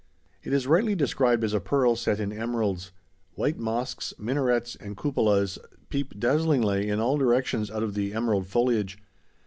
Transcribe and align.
It 0.41 0.51
is 0.51 0.65
rightly 0.65 0.95
described 0.95 1.43
as 1.43 1.53
a 1.53 1.59
pearl 1.59 1.95
set 1.95 2.19
in 2.19 2.33
emeralds. 2.33 2.91
White 3.35 3.59
mosques, 3.59 4.15
minarets, 4.17 4.75
and 4.75 4.97
cupolas 4.97 5.59
peep 5.89 6.19
dazzlingly 6.19 6.89
in 6.89 6.99
all 6.99 7.19
directions 7.19 7.69
out 7.69 7.83
of 7.83 7.93
the 7.93 8.11
emerald 8.15 8.47
foliage. 8.47 8.97